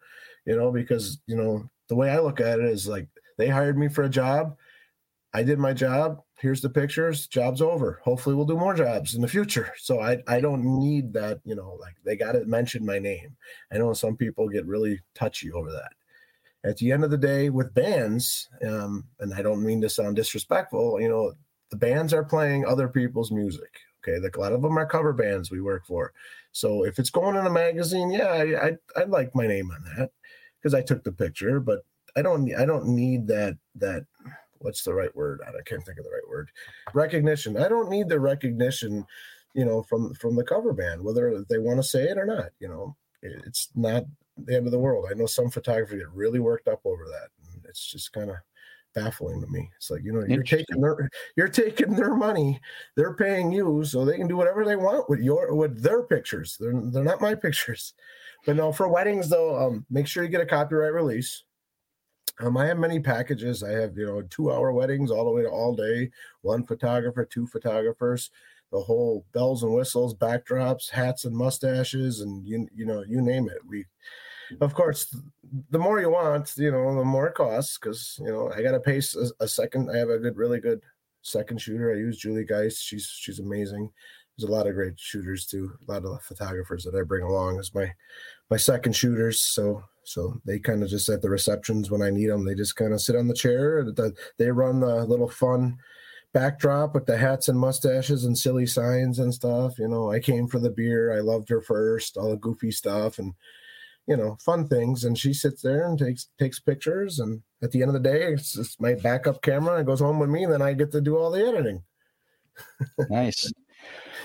[0.47, 3.77] You know, because you know, the way I look at it is like they hired
[3.77, 4.57] me for a job
[5.35, 6.23] I did my job.
[6.39, 7.27] Here's the pictures.
[7.27, 8.01] Job's over.
[8.05, 9.73] Hopefully, we'll do more jobs in the future.
[9.79, 11.41] So I, I don't need that.
[11.45, 13.37] You know, like they got to mention my name.
[13.73, 15.93] I know some people get really touchy over that.
[16.63, 20.17] At the end of the day, with bands, um, and I don't mean to sound
[20.17, 21.35] disrespectful, you know,
[21.71, 23.81] the bands are playing other people's music.
[24.03, 26.13] Okay, like a lot of them are cover bands we work for.
[26.53, 29.83] So if it's going in a magazine, yeah, I I, I like my name on
[29.97, 30.11] that
[30.61, 31.59] because I took the picture.
[31.59, 31.81] But
[32.17, 34.07] I don't I don't need that that
[34.59, 35.41] what's the right word?
[35.47, 36.51] I can't think of the right word.
[36.93, 37.57] Recognition.
[37.57, 39.05] I don't need the recognition,
[39.55, 42.51] you know, from from the cover band, whether they want to say it or not.
[42.61, 44.05] You know, it's not
[44.37, 45.07] the end of the world.
[45.11, 47.29] I know some photographers get really worked up over that.
[47.53, 48.37] And it's just kind of
[48.95, 49.71] baffling to me.
[49.77, 52.61] It's like you know you're taking their you're taking their money.
[52.97, 56.57] They're paying you so they can do whatever they want with your with their pictures.
[56.59, 57.95] They're they're not my pictures.
[58.47, 61.45] But no, for weddings though, um, make sure you get a copyright release.
[62.41, 63.63] Um, I have many packages.
[63.63, 66.11] I have you know two hour weddings all the way to all day.
[66.43, 68.31] One photographer, two photographers,
[68.73, 73.49] the whole bells and whistles, backdrops, hats and mustaches, and you you know you name
[73.49, 73.59] it.
[73.67, 73.87] We
[74.61, 75.15] of course,
[75.71, 78.73] the more you want, you know, the more it costs because you know I got
[78.73, 79.91] to pay a, a, second.
[79.91, 80.81] I have a good, really good
[81.23, 81.93] second shooter.
[81.93, 82.83] I use Julie Geist.
[82.83, 83.91] She's she's amazing.
[84.37, 85.73] There's a lot of great shooters too.
[85.89, 87.93] A lot of photographers that I bring along as my
[88.51, 89.41] my second shooters.
[89.41, 92.45] So so they kind of just at the receptions when I need them.
[92.45, 93.85] They just kind of sit on the chair.
[94.39, 95.79] They run the little fun
[96.33, 99.79] backdrop with the hats and mustaches and silly signs and stuff.
[99.79, 101.17] You know, I came for the beer.
[101.17, 102.17] I loved her first.
[102.17, 103.35] All the goofy stuff and
[104.07, 107.81] you know fun things and she sits there and takes takes pictures and at the
[107.81, 110.53] end of the day it's just my backup camera It goes home with me and
[110.53, 111.83] then i get to do all the editing
[113.09, 113.51] nice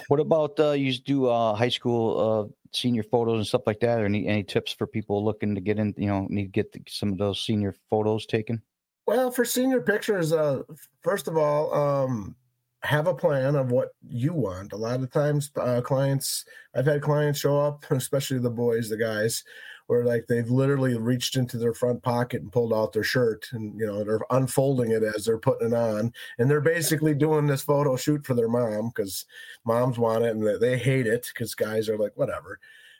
[0.10, 4.00] what about uh you do uh high school uh senior photos and stuff like that
[4.00, 6.72] or any any tips for people looking to get in you know need to get
[6.72, 8.62] the, some of those senior photos taken
[9.08, 10.62] well for senior pictures uh
[11.02, 12.36] first of all um
[12.82, 14.74] have a plan of what you want.
[14.74, 18.98] A lot of times, uh, clients, I've had clients show up, especially the boys, the
[18.98, 19.44] guys,
[19.89, 23.73] where like they've literally reached into their front pocket and pulled out their shirt and
[23.80, 26.13] you know they're unfolding it as they're putting it on.
[26.38, 29.25] And they're basically doing this photo shoot for their mom because
[29.65, 32.60] moms want it and they hate it because guys are like whatever.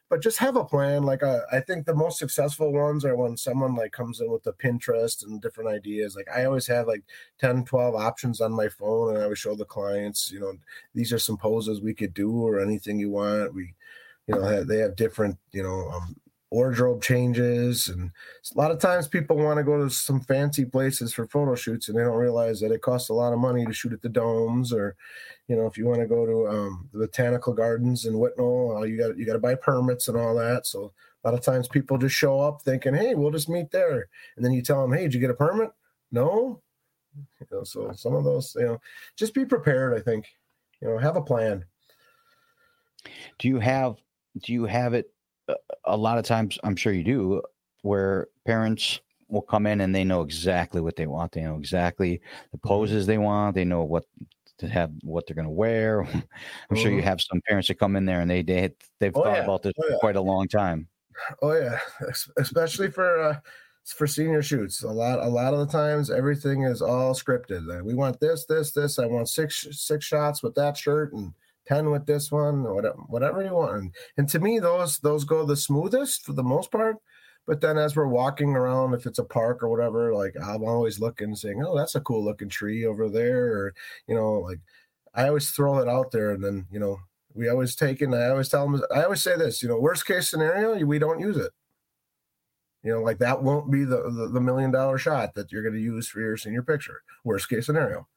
[0.10, 1.04] But just have a plan.
[1.04, 4.42] Like uh, i think the most successful ones are when someone like comes in with
[4.42, 6.16] the pinterest and different ideas.
[6.16, 7.04] Like i always have like
[7.38, 10.54] 10 12 options on my phone and i would show the clients you know
[10.96, 13.54] these are some poses we could do or anything you want.
[13.54, 13.76] We
[14.26, 16.16] you know they have different you know um,
[16.52, 18.10] wardrobe changes and
[18.56, 21.90] a lot of times people want to go to some fancy places for photo shoots
[21.90, 24.10] and they don't realize that it costs a lot of money to shoot at the
[24.10, 24.96] domes or
[25.48, 28.84] you know if you want to go to um, the botanical gardens in whitnall uh,
[28.84, 30.92] you got you got to buy permits and all that so
[31.24, 34.44] a lot of times people just show up thinking hey we'll just meet there and
[34.44, 35.70] then you tell them hey did you get a permit?
[36.12, 36.62] No.
[37.40, 38.82] You know so some of those you know
[39.16, 40.26] just be prepared i think.
[40.82, 41.66] You know have a plan.
[43.38, 43.98] Do you have
[44.44, 45.12] do you have it
[45.90, 47.42] a lot of times, I'm sure you do,
[47.82, 51.32] where parents will come in and they know exactly what they want.
[51.32, 52.22] They know exactly
[52.52, 52.68] the mm-hmm.
[52.68, 53.56] poses they want.
[53.56, 54.06] They know what
[54.60, 56.02] to have, what they're going to wear.
[56.04, 56.76] I'm mm-hmm.
[56.76, 57.08] sure you mm-hmm.
[57.08, 59.44] have some parents that come in there and they, they they've oh, thought yeah.
[59.44, 59.96] about this oh, yeah.
[59.96, 60.88] for quite a long time.
[61.42, 61.78] Oh yeah,
[62.38, 63.40] especially for uh,
[63.86, 64.84] for senior shoots.
[64.84, 67.84] A lot a lot of the times everything is all scripted.
[67.84, 69.00] We want this, this, this.
[69.00, 71.34] I want six six shots with that shirt and
[71.70, 73.76] 10 with this one, whatever, whatever you want.
[73.78, 76.98] And, and to me, those those go the smoothest for the most part.
[77.48, 81.00] But then as we're walking around, if it's a park or whatever, like I'm always
[81.00, 83.74] looking, saying, "Oh, that's a cool looking tree over there," or
[84.08, 84.60] you know, like
[85.14, 87.00] I always throw it out there, and then you know,
[87.34, 88.14] we always take it.
[88.14, 91.20] I always tell them, I always say this, you know, worst case scenario, we don't
[91.20, 91.52] use it.
[92.84, 95.76] You know, like that won't be the the, the million dollar shot that you're going
[95.76, 97.02] to use for your senior picture.
[97.24, 98.08] Worst case scenario,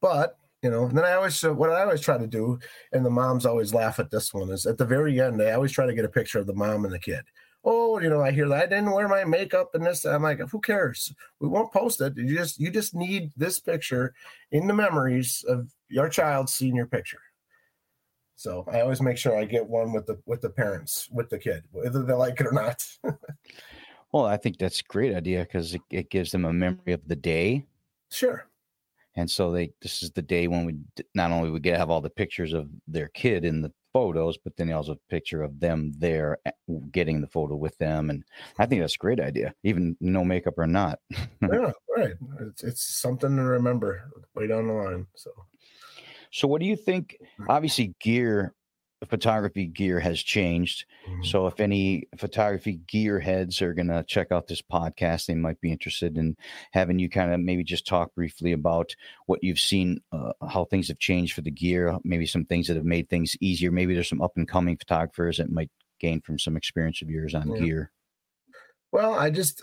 [0.00, 2.58] but you know and then i always uh, what i always try to do
[2.92, 5.72] and the moms always laugh at this one is at the very end i always
[5.72, 7.22] try to get a picture of the mom and the kid.
[7.64, 8.64] Oh you know i hear that.
[8.64, 11.12] I didn't wear my makeup and this i'm like who cares?
[11.40, 12.16] We won't post it.
[12.16, 14.14] You just you just need this picture
[14.50, 17.20] in the memories of your child's senior picture.
[18.36, 21.38] So i always make sure i get one with the with the parents with the
[21.38, 22.84] kid whether they like it or not.
[24.12, 27.00] Well i think that's a great idea because it, it gives them a memory of
[27.08, 27.64] the day.
[28.10, 28.46] Sure
[29.16, 30.76] and so they this is the day when we
[31.14, 34.56] not only we get have all the pictures of their kid in the photos but
[34.56, 36.50] then also a picture of them there eh,
[36.90, 38.24] getting the photo with them and
[38.58, 40.98] i think that's a great idea even no makeup or not
[41.42, 45.30] yeah right it's, it's something to remember way down the line so
[46.30, 47.46] so what do you think mm.
[47.48, 48.54] obviously gear
[49.06, 50.86] photography gear has changed.
[51.08, 51.24] Mm-hmm.
[51.24, 55.60] So if any photography gear heads are going to check out this podcast, they might
[55.60, 56.36] be interested in
[56.72, 58.94] having you kind of maybe just talk briefly about
[59.26, 62.76] what you've seen, uh, how things have changed for the gear, maybe some things that
[62.76, 63.70] have made things easier.
[63.70, 67.34] Maybe there's some up and coming photographers that might gain from some experience of yours
[67.34, 67.58] on yeah.
[67.58, 67.92] gear.
[68.92, 69.62] Well, I just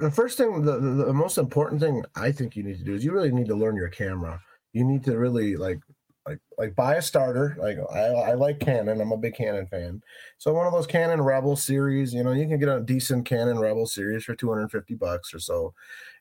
[0.00, 2.94] the first thing, the, the, the most important thing I think you need to do
[2.94, 4.40] is you really need to learn your camera.
[4.72, 5.78] You need to really like
[6.26, 7.56] like like buy a starter.
[7.58, 9.00] Like I, I like Canon.
[9.00, 10.02] I'm a big Canon fan.
[10.38, 13.58] So one of those Canon Rebel series, you know, you can get a decent Canon
[13.58, 15.74] Rebel series for 250 bucks or so,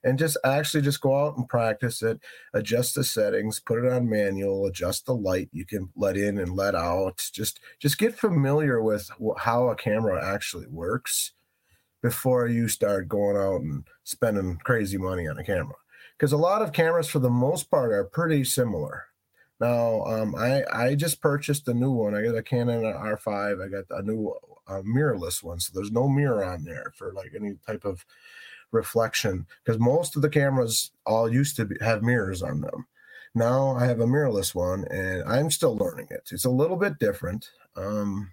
[0.03, 2.19] and just actually just go out and practice it.
[2.53, 6.55] Adjust the settings, put it on manual, adjust the light you can let in and
[6.55, 7.23] let out.
[7.33, 11.31] Just just get familiar with how a camera actually works
[12.01, 15.75] before you start going out and spending crazy money on a camera
[16.17, 19.05] because a lot of cameras for the most part are pretty similar
[19.59, 22.13] now, um, I I just purchased a new one.
[22.13, 23.63] I got a Canon R5.
[23.63, 24.33] I got a new
[24.67, 28.05] uh, mirrorless one, so there's no mirror on there for like any type of
[28.71, 29.45] reflection.
[29.63, 32.87] Because most of the cameras all used to be, have mirrors on them.
[33.33, 36.29] Now I have a mirrorless one, and I'm still learning it.
[36.31, 37.49] It's a little bit different.
[37.77, 38.31] Um,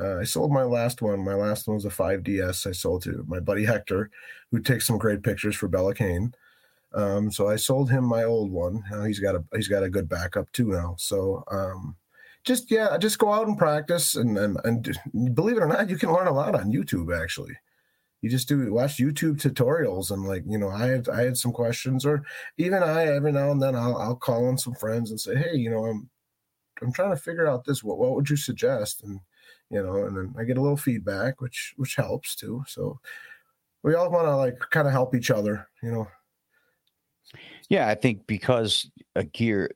[0.00, 1.24] uh, I sold my last one.
[1.24, 2.66] My last one was a 5DS.
[2.66, 4.10] I sold to my buddy Hector,
[4.50, 6.34] who takes some great pictures for Bella Cane.
[6.94, 8.82] Um, so I sold him my old one.
[8.90, 10.96] Now he's got a he's got a good backup too now.
[10.98, 11.96] So um,
[12.44, 15.96] just yeah, just go out and practice and, and and believe it or not, you
[15.96, 17.56] can learn a lot on YouTube actually.
[18.20, 21.52] You just do watch YouTube tutorials and like you know I had I had some
[21.52, 22.22] questions or
[22.56, 25.56] even I every now and then I'll I'll call on some friends and say hey
[25.56, 26.08] you know I'm
[26.82, 29.20] I'm trying to figure out this what what would you suggest and
[29.70, 33.00] you know and then I get a little feedback which which helps too so
[33.82, 36.06] we all want to like kind of help each other you know
[37.68, 39.70] yeah, I think because a gear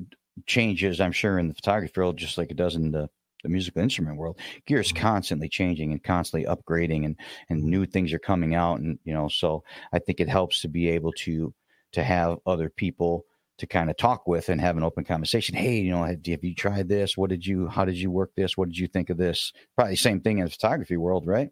[0.46, 3.09] changes, I'm sure in the photography world, just like it does in the,
[3.42, 5.02] the musical instrument world, gear is mm-hmm.
[5.02, 7.16] constantly changing and constantly upgrading and,
[7.48, 8.80] and new things are coming out.
[8.80, 11.54] And, you know, so I think it helps to be able to,
[11.92, 13.24] to have other people
[13.59, 15.54] to kind of talk with and have an open conversation.
[15.54, 17.16] Hey, you know, have you tried this?
[17.16, 18.56] What did you, how did you work this?
[18.56, 19.54] What did you think of this?
[19.74, 21.50] Probably the same thing in the photography world, right?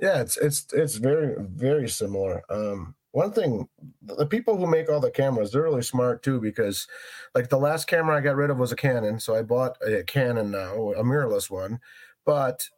[0.00, 2.42] Yeah, it's, it's, it's very, very similar.
[2.48, 3.68] Um, one thing
[4.02, 6.86] the people who make all the cameras they're really smart too because
[7.34, 10.02] like the last camera i got rid of was a canon so i bought a
[10.04, 11.78] canon now a mirrorless one
[12.26, 12.68] but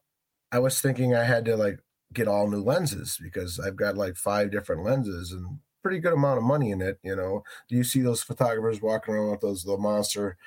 [0.52, 1.78] i was thinking i had to like
[2.12, 6.38] get all new lenses because i've got like five different lenses and pretty good amount
[6.38, 7.44] of money in it you know?
[7.68, 10.38] Do you see those photographers walking around with those the monster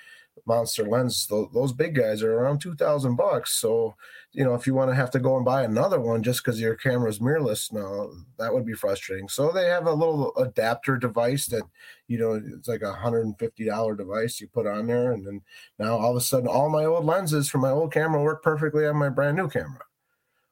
[0.45, 3.53] monster lenses those, big guys are around 2000 bucks.
[3.53, 3.95] So
[4.31, 6.59] you know if you want to have to go and buy another one just because
[6.59, 9.27] your camera is mirrorless now that would be frustrating.
[9.27, 11.63] So they have a little adapter device that
[12.07, 15.41] you know it's like a $150 device you put on there and then
[15.79, 18.85] now all of a sudden all my old lenses from my old camera work perfectly
[18.85, 19.81] on my brand new camera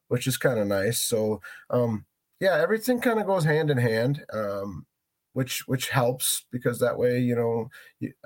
[0.07, 0.99] which is kind of nice.
[0.99, 2.05] So um
[2.39, 4.23] yeah everything kind of goes hand in hand.
[4.31, 4.85] Um
[5.35, 7.69] which which helps because that way you know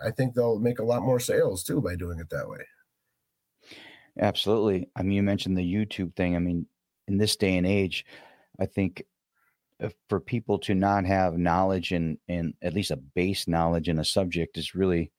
[0.05, 2.59] i think they'll make a lot more sales too by doing it that way.
[4.19, 4.89] Absolutely.
[4.95, 6.35] I mean you mentioned the youtube thing.
[6.35, 6.67] I mean
[7.07, 8.05] in this day and age
[8.59, 9.03] i think
[10.07, 14.05] for people to not have knowledge and and at least a base knowledge in a
[14.05, 15.11] subject is really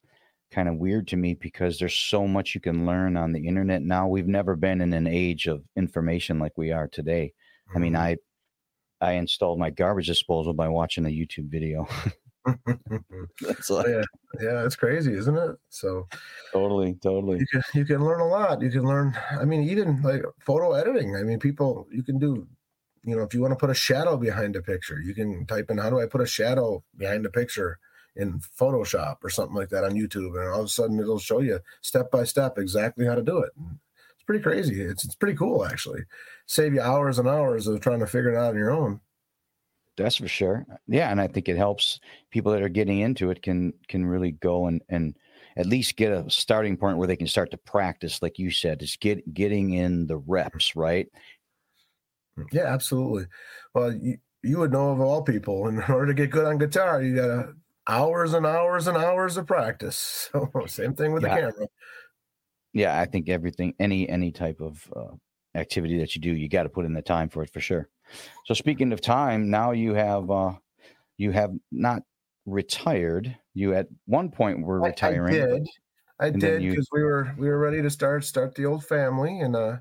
[0.53, 3.83] kind of weird to me because there's so much you can learn on the internet.
[3.83, 7.33] Now we've never been in an age of information like we are today.
[7.69, 7.77] Mm-hmm.
[7.77, 8.17] i mean i
[9.01, 11.89] I installed my garbage disposal by watching a YouTube video.
[13.41, 14.03] That's like, yeah,
[14.41, 15.57] yeah, it's crazy, isn't it?
[15.69, 16.07] So
[16.53, 17.41] totally, totally.
[17.41, 18.63] You can you can learn a lot.
[18.63, 19.17] You can learn.
[19.39, 21.17] I mean, even like photo editing.
[21.17, 22.47] I mean, people you can do.
[23.03, 25.71] You know, if you want to put a shadow behind a picture, you can type
[25.71, 27.79] in "How do I put a shadow behind a picture?"
[28.17, 31.41] in Photoshop or something like that on YouTube, and all of a sudden it'll show
[31.41, 33.53] you step by step exactly how to do it
[34.23, 34.81] pretty crazy.
[34.81, 36.01] It's it's pretty cool actually.
[36.47, 39.01] Save you hours and hours of trying to figure it out on your own.
[39.97, 40.67] That's for sure.
[40.87, 44.33] Yeah, and I think it helps people that are getting into it can can really
[44.33, 45.17] go and and
[45.57, 48.83] at least get a starting point where they can start to practice, like you said,
[48.83, 51.09] is get getting in the reps, right?
[52.53, 53.27] Yeah, absolutely.
[53.75, 57.03] Well, you, you would know of all people, in order to get good on guitar,
[57.03, 57.49] you got
[57.89, 60.31] hours and hours and hours of practice.
[60.41, 61.35] So same thing with yeah.
[61.35, 61.69] the camera
[62.73, 65.15] yeah, I think everything, any any type of uh,
[65.55, 67.89] activity that you do, you got to put in the time for it for sure.
[68.47, 70.53] So speaking of time, now you have uh,
[71.17, 72.03] you have not
[72.47, 73.37] retired.
[73.55, 75.35] You at one point were retiring.
[75.35, 75.69] I, I did.
[76.21, 76.99] I did because you...
[76.99, 79.77] we were we were ready to start start the old family, and uh,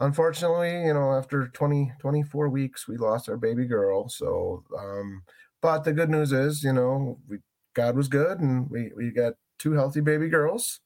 [0.00, 4.08] unfortunately, you know, after 20, 24 weeks, we lost our baby girl.
[4.08, 5.22] So, um,
[5.60, 7.38] but the good news is, you know, we
[7.74, 10.80] God was good, and we we got two healthy baby girls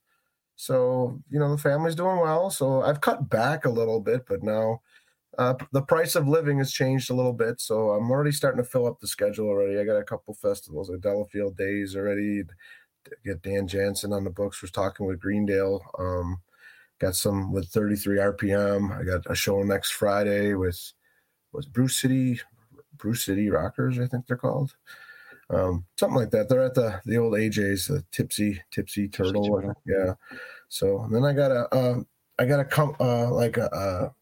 [0.61, 2.51] so, you know, the family's doing well.
[2.51, 4.83] So I've cut back a little bit, but now
[5.38, 7.62] uh, the price of living has changed a little bit.
[7.62, 9.79] So I'm already starting to fill up the schedule already.
[9.79, 12.42] I got a couple festivals like Delafield Days already.
[13.25, 14.61] Get Dan Jansen on the books.
[14.61, 15.81] Was talking with Greendale.
[15.99, 16.42] Um,
[16.99, 18.94] got some with 33 RPM.
[18.94, 20.92] I got a show next Friday with
[21.53, 22.39] was Brew City,
[22.99, 24.76] Brew City Rockers, I think they're called
[25.53, 26.48] um, something like that.
[26.48, 29.61] They're at the the old AJ's, the Tipsy Tipsy Turtle.
[29.61, 30.14] Tipsy yeah.
[30.68, 32.01] So then I got a, uh,
[32.38, 34.12] I got a com- uh, like a,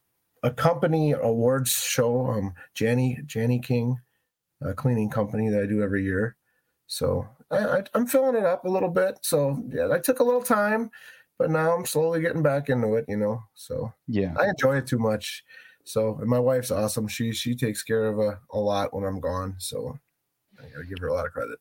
[0.42, 2.28] a, a company awards show.
[2.28, 3.98] Um, Janny Jani-King,
[4.62, 6.36] a cleaning company that I do every year.
[6.86, 9.18] So I, I, I'm filling it up a little bit.
[9.22, 10.90] So yeah, I took a little time,
[11.38, 13.04] but now I'm slowly getting back into it.
[13.08, 14.34] You know, so Yeah.
[14.38, 15.44] I enjoy it too much.
[15.84, 17.08] So and my wife's awesome.
[17.08, 19.56] She she takes care of a, a lot when I'm gone.
[19.58, 19.98] So
[20.60, 21.58] I give her a lot of credit.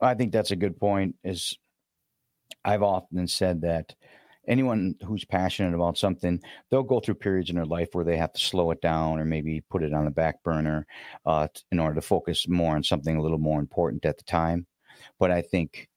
[0.00, 1.14] I think that's a good point.
[1.24, 1.56] Is
[2.64, 3.94] I've often said that
[4.48, 6.40] anyone who's passionate about something,
[6.70, 9.24] they'll go through periods in their life where they have to slow it down or
[9.24, 10.86] maybe put it on the back burner
[11.26, 14.66] uh, in order to focus more on something a little more important at the time.
[15.18, 15.88] But I think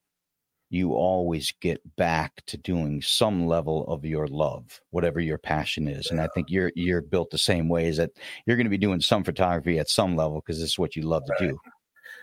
[0.69, 6.09] you always get back to doing some level of your love, whatever your passion is.
[6.09, 7.87] And I think you're you're built the same way.
[7.87, 8.11] Is that
[8.45, 11.03] you're going to be doing some photography at some level because this is what you
[11.03, 11.57] love to do.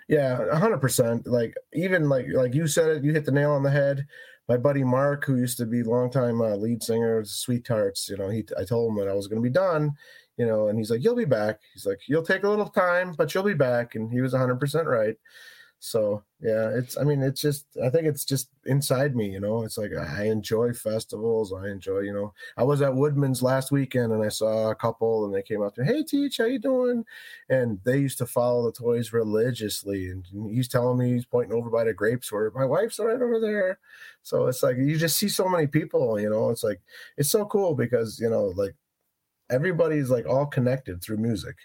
[0.09, 1.27] Yeah, a hundred percent.
[1.27, 4.07] Like even like like you said it, you hit the nail on the head.
[4.49, 8.29] My buddy Mark, who used to be longtime uh, lead singer of Sweethearts, you know,
[8.29, 9.93] he I told him that I was going to be done,
[10.37, 13.15] you know, and he's like, "You'll be back." He's like, "You'll take a little time,
[13.17, 15.17] but you'll be back," and he was a hundred percent right.
[15.85, 19.65] So yeah, it's I mean, it's just I think it's just inside me, you know.
[19.65, 21.53] It's like I enjoy festivals.
[21.53, 22.35] I enjoy, you know.
[22.57, 25.75] I was at Woodman's last weekend and I saw a couple and they came up
[25.75, 27.05] to me, Hey Teach, how you doing?
[27.49, 30.07] And they used to follow the toys religiously.
[30.09, 33.41] And he's telling me he's pointing over by the grapes where my wife's right over
[33.41, 33.81] there.
[34.23, 36.51] So it's like you just see so many people, you know.
[36.51, 36.81] It's like
[37.17, 38.77] it's so cool because, you know, like
[39.51, 41.57] everybody's like all connected through music.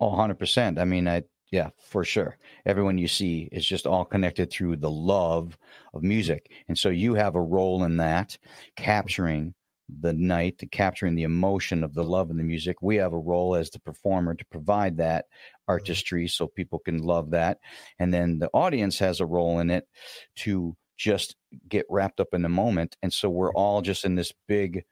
[0.00, 0.78] Oh, 100%.
[0.78, 2.38] I mean, I, yeah, for sure.
[2.64, 5.58] Everyone you see is just all connected through the love
[5.94, 6.50] of music.
[6.68, 8.38] And so you have a role in that,
[8.76, 9.54] capturing
[9.98, 12.76] the night, capturing the emotion of the love of the music.
[12.80, 15.72] We have a role as the performer to provide that mm-hmm.
[15.72, 17.58] artistry so people can love that.
[17.98, 19.88] And then the audience has a role in it
[20.36, 21.34] to just
[21.68, 22.96] get wrapped up in the moment.
[23.02, 23.56] And so we're mm-hmm.
[23.56, 24.84] all just in this big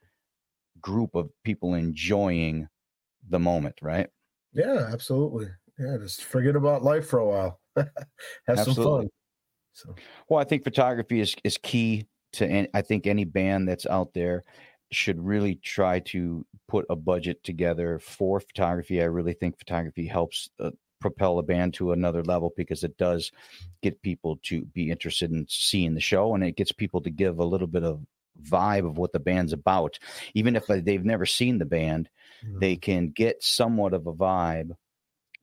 [0.81, 2.69] group of people enjoying
[3.29, 4.09] the moment, right?
[4.53, 5.49] Yeah, absolutely.
[5.79, 7.61] Yeah, just forget about life for a while.
[8.47, 9.09] Have some fun.
[9.73, 9.95] So
[10.29, 12.47] Well, I think photography is is key to.
[12.47, 14.45] Any, I think any band that's out there
[14.91, 19.01] should really try to put a budget together for photography.
[19.01, 20.71] I really think photography helps uh,
[21.01, 23.31] propel a band to another level because it does
[23.83, 27.39] get people to be interested in seeing the show, and it gets people to give
[27.39, 28.05] a little bit of
[28.43, 29.99] vibe of what the band's about,
[30.35, 32.09] even if uh, they've never seen the band.
[32.45, 34.73] mm, They can get somewhat of a vibe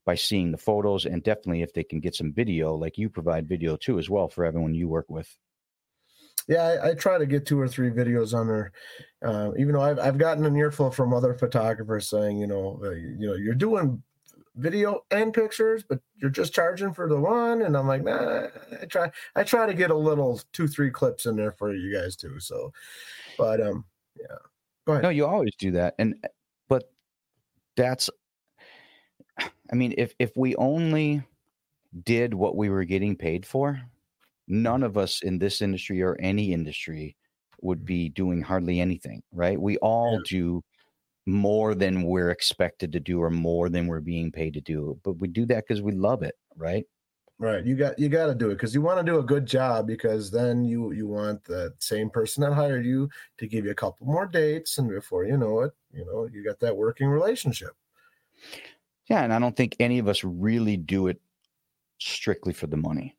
[0.05, 3.47] by seeing the photos and definitely if they can get some video like you provide
[3.47, 5.35] video too as well for everyone you work with
[6.47, 8.71] yeah, I, I try to get two or three videos on there.
[9.25, 12.91] Uh, even though I've I've gotten an earful from other photographers saying, you know, uh,
[12.91, 14.03] you know, you're doing
[14.55, 17.61] video and pictures, but you're just charging for the one.
[17.63, 18.47] And I'm like, nah,
[18.81, 21.93] I try I try to get a little two, three clips in there for you
[21.93, 22.39] guys too.
[22.39, 22.71] So
[23.37, 23.85] but um
[24.19, 24.37] yeah.
[24.85, 25.03] Go ahead.
[25.03, 26.15] no you always do that and
[26.69, 26.83] but
[27.75, 28.09] that's
[29.71, 31.23] i mean if if we only
[32.03, 33.81] did what we were getting paid for
[34.47, 37.15] none of us in this industry or any industry
[37.61, 40.63] would be doing hardly anything right we all do
[41.25, 45.13] more than we're expected to do or more than we're being paid to do but
[45.13, 46.85] we do that because we love it right
[47.37, 47.65] Right.
[47.65, 49.87] You got you got to do it because you want to do a good job
[49.87, 53.75] because then you you want the same person that hired you to give you a
[53.75, 57.71] couple more dates and before you know it, you know, you got that working relationship.
[59.07, 61.21] Yeah and i don't think any of us really do it
[61.99, 63.17] strictly for the money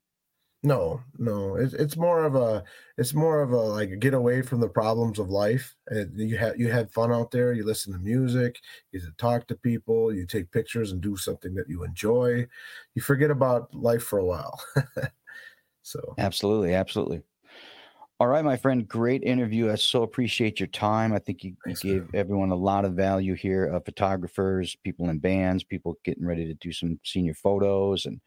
[0.63, 2.65] No, no, it's it's more of a
[2.99, 5.77] it's more of a like get away from the problems of life.
[5.89, 7.53] And you had you had fun out there.
[7.53, 8.61] You listen to music.
[8.91, 10.13] You talk to people.
[10.13, 12.49] You take pictures and do something that you enjoy.
[12.95, 14.61] You forget about life for a while.
[15.83, 17.23] so Absolutely, absolutely.
[18.19, 19.71] All right, my friend, great interview.
[19.71, 21.13] I so appreciate your time.
[21.13, 23.71] I think you, you Thanks, gave everyone a lot of value here.
[23.75, 28.19] Uh, photographers, people in bands, people getting ready to do some senior photos, and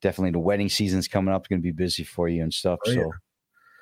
[0.00, 1.42] definitely the wedding season's coming up.
[1.42, 2.78] It's going to be busy for you and stuff.
[2.86, 3.02] Oh, yeah.
[3.02, 3.10] so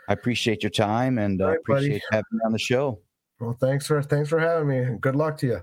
[0.09, 1.87] I appreciate your time and uh, All right, buddy.
[1.87, 2.99] appreciate having me on the show.
[3.39, 4.99] well, thanks for thanks for having me.
[5.01, 5.61] Good luck to you.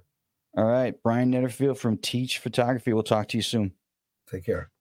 [0.56, 2.93] All right, Brian Netterfield from Teach Photography.
[2.93, 3.74] We'll talk to you soon.
[4.32, 4.72] Take care.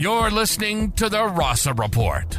[0.00, 2.38] You're listening to the Rasa Report